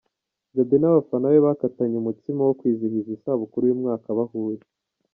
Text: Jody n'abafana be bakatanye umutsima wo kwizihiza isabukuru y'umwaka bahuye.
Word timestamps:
Jody 0.53 0.77
n'abafana 0.79 1.25
be 1.33 1.39
bakatanye 1.47 1.95
umutsima 1.97 2.41
wo 2.47 2.53
kwizihiza 2.59 3.09
isabukuru 3.17 3.63
y'umwaka 3.69 4.07
bahuye. 4.17 4.63